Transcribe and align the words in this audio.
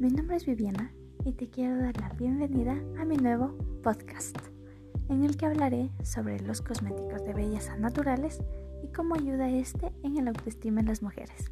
nombre 0.00 0.36
es 0.36 0.46
Viviana 0.46 0.92
y 1.24 1.32
te 1.32 1.48
quiero 1.48 1.78
dar 1.78 1.98
la 1.98 2.10
bienvenida 2.10 2.76
a 3.00 3.04
mi 3.04 3.16
nuevo 3.16 3.56
podcast, 3.82 4.36
en 5.08 5.24
el 5.24 5.36
que 5.36 5.46
hablaré 5.46 5.90
sobre 6.02 6.38
los 6.40 6.60
cosméticos 6.60 7.24
de 7.24 7.32
belleza 7.32 7.76
naturales 7.76 8.40
y 8.84 8.88
cómo 8.88 9.14
ayuda 9.14 9.48
este 9.48 9.92
en 10.02 10.18
el 10.18 10.28
autoestima 10.28 10.80
en 10.80 10.86
las 10.86 11.02
mujeres. 11.02 11.50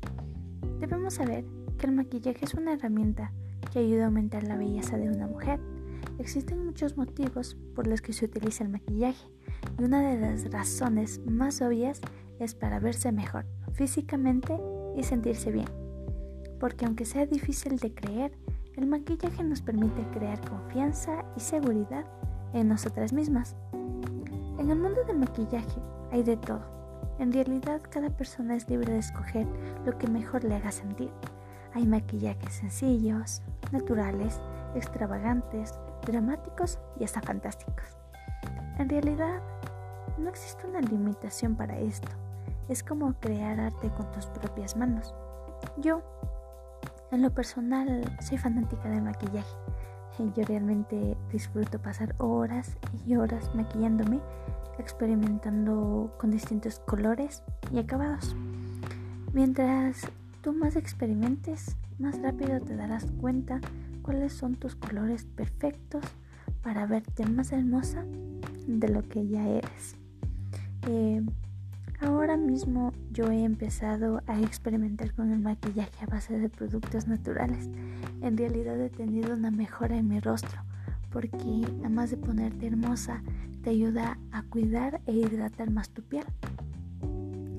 Debemos 0.78 1.14
saber 1.14 1.44
que 1.78 1.86
el 1.86 1.92
maquillaje 1.92 2.44
es 2.44 2.54
una 2.54 2.74
herramienta 2.74 3.32
que 3.72 3.80
ayuda 3.80 4.04
a 4.04 4.06
aumentar 4.06 4.44
la 4.44 4.56
belleza 4.56 4.98
de 4.98 5.08
una 5.08 5.26
mujer. 5.26 5.58
Existen 6.18 6.64
muchos 6.64 6.96
motivos 6.96 7.56
por 7.74 7.86
los 7.86 8.02
que 8.02 8.12
se 8.12 8.26
utiliza 8.26 8.62
el 8.62 8.70
maquillaje 8.70 9.26
y 9.78 9.84
una 9.84 10.02
de 10.02 10.20
las 10.20 10.50
razones 10.52 11.20
más 11.26 11.60
obvias 11.62 12.00
es 12.38 12.54
para 12.54 12.78
verse 12.78 13.10
mejor 13.10 13.46
físicamente 13.72 14.56
y 14.96 15.02
sentirse 15.02 15.50
bien 15.50 15.83
porque 16.60 16.86
aunque 16.86 17.04
sea 17.04 17.26
difícil 17.26 17.78
de 17.78 17.94
creer, 17.94 18.32
el 18.76 18.86
maquillaje 18.86 19.44
nos 19.44 19.62
permite 19.62 20.02
crear 20.12 20.40
confianza 20.48 21.24
y 21.36 21.40
seguridad 21.40 22.04
en 22.52 22.68
nosotras 22.68 23.12
mismas. 23.12 23.56
En 24.58 24.70
el 24.70 24.78
mundo 24.78 25.04
del 25.04 25.18
maquillaje 25.18 25.80
hay 26.10 26.22
de 26.22 26.36
todo. 26.36 26.62
En 27.18 27.32
realidad 27.32 27.80
cada 27.90 28.10
persona 28.10 28.56
es 28.56 28.68
libre 28.68 28.92
de 28.92 28.98
escoger 28.98 29.46
lo 29.84 29.96
que 29.98 30.08
mejor 30.08 30.44
le 30.44 30.56
haga 30.56 30.72
sentir. 30.72 31.10
Hay 31.74 31.86
maquillajes 31.86 32.54
sencillos, 32.54 33.42
naturales, 33.72 34.40
extravagantes, 34.74 35.74
dramáticos 36.06 36.78
y 36.98 37.04
hasta 37.04 37.20
fantásticos. 37.20 37.96
En 38.78 38.88
realidad, 38.88 39.40
no 40.18 40.28
existe 40.28 40.66
una 40.66 40.80
limitación 40.80 41.56
para 41.56 41.78
esto. 41.78 42.08
Es 42.68 42.82
como 42.82 43.14
crear 43.14 43.60
arte 43.60 43.90
con 43.90 44.10
tus 44.12 44.26
propias 44.26 44.76
manos. 44.76 45.14
Yo 45.78 46.02
en 47.14 47.22
lo 47.22 47.32
personal, 47.32 48.02
soy 48.20 48.38
fanática 48.38 48.88
del 48.88 49.02
maquillaje. 49.02 49.56
Yo 50.36 50.44
realmente 50.44 51.16
disfruto 51.32 51.80
pasar 51.80 52.14
horas 52.18 52.76
y 53.06 53.16
horas 53.16 53.54
maquillándome, 53.54 54.20
experimentando 54.78 56.14
con 56.18 56.30
distintos 56.30 56.80
colores 56.80 57.42
y 57.72 57.78
acabados. 57.78 58.36
Mientras 59.32 60.06
tú 60.40 60.52
más 60.52 60.76
experimentes, 60.76 61.76
más 61.98 62.20
rápido 62.20 62.60
te 62.60 62.76
darás 62.76 63.06
cuenta 63.20 63.60
cuáles 64.02 64.32
son 64.32 64.54
tus 64.56 64.76
colores 64.76 65.24
perfectos 65.24 66.04
para 66.62 66.86
verte 66.86 67.26
más 67.26 67.52
hermosa 67.52 68.04
de 68.66 68.88
lo 68.88 69.02
que 69.02 69.26
ya 69.26 69.46
eres. 69.48 69.96
Eh, 70.86 71.22
Ahora 72.04 72.36
mismo 72.36 72.92
yo 73.12 73.30
he 73.30 73.44
empezado 73.44 74.20
a 74.26 74.38
experimentar 74.38 75.14
con 75.14 75.32
el 75.32 75.38
maquillaje 75.38 76.04
a 76.04 76.06
base 76.06 76.38
de 76.38 76.50
productos 76.50 77.06
naturales. 77.06 77.70
En 78.20 78.36
realidad 78.36 78.78
he 78.78 78.90
tenido 78.90 79.32
una 79.32 79.50
mejora 79.50 79.96
en 79.96 80.08
mi 80.08 80.20
rostro 80.20 80.60
porque 81.10 81.64
además 81.80 82.10
de 82.10 82.18
ponerte 82.18 82.66
hermosa 82.66 83.22
te 83.62 83.70
ayuda 83.70 84.18
a 84.32 84.42
cuidar 84.42 85.00
e 85.06 85.12
hidratar 85.12 85.70
más 85.70 85.88
tu 85.88 86.02
piel. 86.02 86.24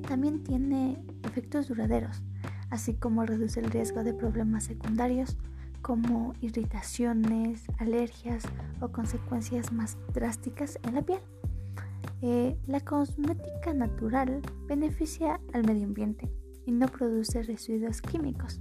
También 0.07 0.43
tiene 0.43 0.99
efectos 1.23 1.67
duraderos, 1.67 2.21
así 2.69 2.93
como 2.93 3.25
reduce 3.25 3.59
el 3.61 3.71
riesgo 3.71 4.03
de 4.03 4.13
problemas 4.13 4.65
secundarios 4.65 5.37
como 5.81 6.35
irritaciones, 6.41 7.63
alergias 7.79 8.43
o 8.79 8.89
consecuencias 8.89 9.71
más 9.71 9.97
drásticas 10.13 10.77
en 10.83 10.95
la 10.95 11.01
piel. 11.01 11.21
Eh, 12.21 12.57
la 12.65 12.79
cosmética 12.79 13.73
natural 13.73 14.41
beneficia 14.67 15.39
al 15.53 15.65
medio 15.65 15.85
ambiente 15.85 16.31
y 16.65 16.71
no 16.71 16.87
produce 16.87 17.43
residuos 17.43 18.01
químicos. 18.01 18.59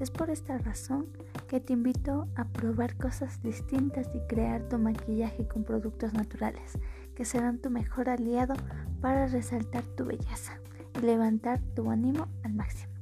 Es 0.00 0.10
por 0.10 0.28
esta 0.28 0.58
razón 0.58 1.06
que 1.48 1.60
te 1.60 1.72
invito 1.72 2.28
a 2.36 2.46
probar 2.48 2.96
cosas 2.96 3.42
distintas 3.42 4.10
y 4.14 4.20
crear 4.28 4.68
tu 4.68 4.78
maquillaje 4.78 5.48
con 5.48 5.64
productos 5.64 6.12
naturales, 6.12 6.78
que 7.14 7.24
serán 7.24 7.58
tu 7.58 7.70
mejor 7.70 8.10
aliado 8.10 8.54
para 9.00 9.26
resaltar 9.26 9.84
tu 9.96 10.04
belleza 10.04 10.60
y 11.00 11.06
levantar 11.06 11.60
tu 11.74 11.90
ánimo 11.90 12.28
al 12.42 12.54
máximo. 12.54 12.92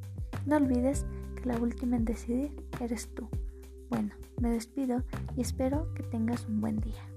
No 0.47 0.56
olvides 0.56 1.05
que 1.34 1.49
la 1.49 1.59
última 1.59 1.97
en 1.97 2.05
decidir 2.05 2.53
eres 2.81 3.12
tú. 3.15 3.29
Bueno, 3.91 4.15
me 4.41 4.50
despido 4.50 5.03
y 5.37 5.41
espero 5.41 5.93
que 5.95 6.03
tengas 6.05 6.47
un 6.47 6.61
buen 6.61 6.79
día. 6.79 7.14